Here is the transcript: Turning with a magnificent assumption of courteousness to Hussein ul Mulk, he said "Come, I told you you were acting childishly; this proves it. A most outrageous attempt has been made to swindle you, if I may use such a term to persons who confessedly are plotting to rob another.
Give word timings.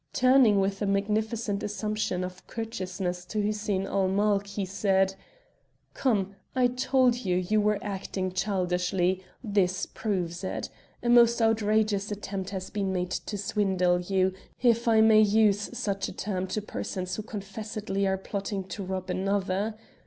Turning 0.13 0.59
with 0.59 0.81
a 0.81 0.87
magnificent 0.87 1.61
assumption 1.61 2.23
of 2.23 2.47
courteousness 2.47 3.23
to 3.23 3.39
Hussein 3.39 3.85
ul 3.85 4.07
Mulk, 4.07 4.47
he 4.47 4.65
said 4.65 5.13
"Come, 5.93 6.33
I 6.55 6.65
told 6.65 7.17
you 7.17 7.37
you 7.37 7.61
were 7.61 7.77
acting 7.83 8.31
childishly; 8.31 9.23
this 9.43 9.85
proves 9.85 10.43
it. 10.43 10.71
A 11.03 11.09
most 11.09 11.39
outrageous 11.39 12.11
attempt 12.11 12.49
has 12.49 12.71
been 12.71 12.91
made 12.91 13.11
to 13.11 13.37
swindle 13.37 13.99
you, 13.99 14.33
if 14.59 14.87
I 14.87 15.01
may 15.01 15.21
use 15.21 15.77
such 15.77 16.07
a 16.07 16.13
term 16.13 16.47
to 16.47 16.63
persons 16.63 17.15
who 17.15 17.21
confessedly 17.21 18.07
are 18.07 18.17
plotting 18.17 18.63
to 18.69 18.83
rob 18.83 19.11
another. 19.11 19.75